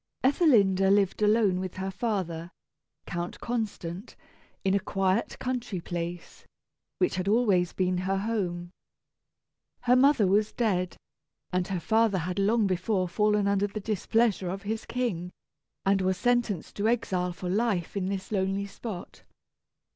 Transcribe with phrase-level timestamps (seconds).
[0.23, 2.49] Ethelinda lived alone with her father,
[3.05, 4.15] Count Constant,
[4.63, 6.43] in a quiet country place,
[6.97, 8.71] which had always been her home.
[9.81, 10.97] Her mother was dead,
[11.53, 15.29] and her father had long before fallen under the displeasure of his king,
[15.85, 19.21] and was sentenced to exile for life in this lonely spot.